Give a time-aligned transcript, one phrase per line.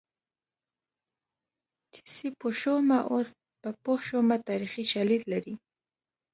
[1.93, 3.29] چې سیپو شومه اوس
[3.61, 5.55] په پوه شومه تاریخي شالید لري